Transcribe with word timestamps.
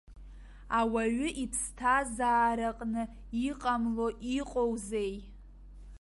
Ауаҩы 0.79 1.29
иԥсҭазаараҟны 1.43 3.03
иҟамло 3.49 4.07
иҟоузеи. 4.37 5.13